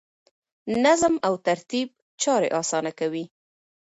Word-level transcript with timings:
نظم 0.83 1.13
او 1.27 1.33
ترتیب 1.47 1.87
چارې 2.21 2.49
اسانه 2.61 2.91
کوي. 2.99 3.25